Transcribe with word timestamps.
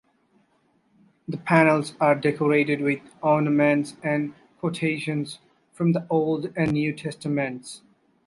The 1.27 1.37
panels 1.37 1.93
are 2.01 2.15
decorated 2.15 2.81
with 2.81 3.01
ornaments 3.21 3.97
and 4.01 4.33
quotations 4.59 5.37
from 5.73 5.91
the 5.91 6.07
Old 6.09 6.51
and 6.57 6.71
New 6.71 6.91
Testaments. 6.91 7.83